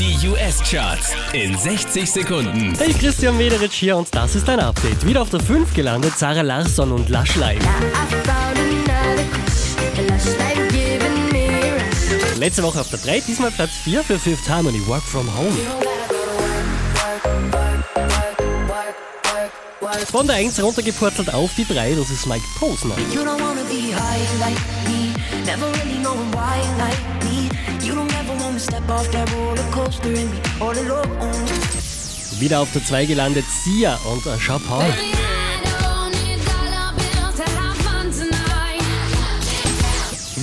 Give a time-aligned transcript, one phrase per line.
[0.00, 2.74] Die US-Charts in 60 Sekunden.
[2.78, 5.06] Hey, Christian Mederitsch hier und das ist ein Update.
[5.06, 7.62] Wieder auf der 5 gelandet, Sarah Larsson und Lush Life.
[12.38, 15.52] Letzte Woche auf der 3, diesmal Platz 4 für Fifth Harmony, Work From Home.
[20.10, 22.94] Von der 1 runtergepurzelt auf die 3, das ist Mike Posner.
[23.12, 24.56] You don't wanna be high like
[24.88, 25.12] me,
[25.44, 27.50] never really knowing why like me.
[27.86, 28.09] You don't
[32.38, 34.84] Wieder auf der 2 gelandet, Sia und Jean Paul.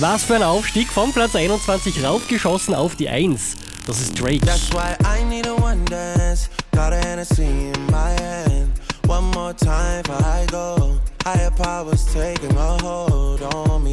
[0.00, 3.56] Was für ein Aufstieg, von Platz 21 raufgeschossen auf die 1.
[3.86, 4.44] Das ist Drake.
[4.46, 6.48] That's why I need a one dance.
[6.72, 8.70] Got a Hennessy in my hand.
[9.06, 11.00] One more time before I go.
[11.24, 13.92] Higher powers taking a hold on me.